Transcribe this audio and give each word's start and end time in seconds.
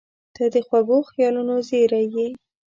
•ته 0.35 0.43
د 0.53 0.55
خوږو 0.67 0.97
خیالونو 1.11 1.55
زېری 1.67 2.03
یې. 2.13 2.27